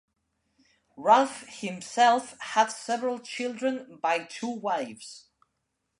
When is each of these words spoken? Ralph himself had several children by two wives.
Ralph 0.97 1.43
himself 1.45 2.35
had 2.39 2.71
several 2.71 3.19
children 3.19 3.99
by 4.01 4.23
two 4.23 4.49
wives. 4.49 5.27